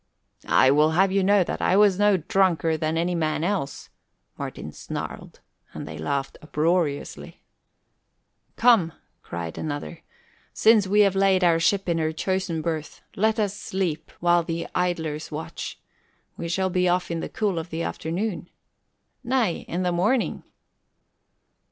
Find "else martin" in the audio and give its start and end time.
3.43-4.71